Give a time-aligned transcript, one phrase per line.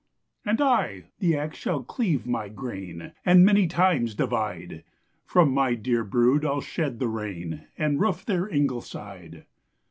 [0.43, 4.83] "And I the ax shall cleave my grain, And many times divide;
[5.27, 9.45] From my dear brood I'll shed the rain, And roof their ingleside."